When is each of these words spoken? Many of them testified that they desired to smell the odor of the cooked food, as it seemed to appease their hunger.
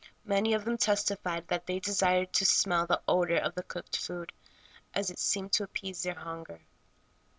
Many 0.25 0.53
of 0.53 0.65
them 0.65 0.77
testified 0.79 1.47
that 1.49 1.67
they 1.67 1.79
desired 1.79 2.33
to 2.33 2.43
smell 2.43 2.87
the 2.87 3.03
odor 3.07 3.37
of 3.37 3.53
the 3.53 3.61
cooked 3.61 3.97
food, 3.97 4.33
as 4.95 5.11
it 5.11 5.19
seemed 5.19 5.53
to 5.53 5.63
appease 5.63 6.01
their 6.01 6.15
hunger. 6.15 6.59